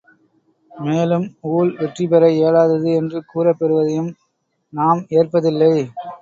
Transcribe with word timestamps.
மேலும் 0.71 1.25
ஊழ் 1.49 1.69
வெற்றிபெற 1.75 2.23
இயலாதது 2.31 2.89
என்று 2.93 3.21
கூறப்பெறுவதையும் 3.25 4.11
நாம் 4.73 5.03
ஏற்பதில்லை! 5.19 5.73